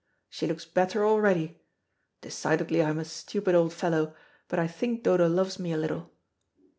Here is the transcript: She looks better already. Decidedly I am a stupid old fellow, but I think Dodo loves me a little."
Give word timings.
She 0.31 0.47
looks 0.47 0.65
better 0.65 1.05
already. 1.05 1.61
Decidedly 2.21 2.81
I 2.81 2.89
am 2.89 2.97
a 2.97 3.05
stupid 3.05 3.53
old 3.53 3.71
fellow, 3.71 4.15
but 4.47 4.57
I 4.57 4.65
think 4.67 5.03
Dodo 5.03 5.27
loves 5.29 5.59
me 5.59 5.73
a 5.73 5.77
little." 5.77 6.11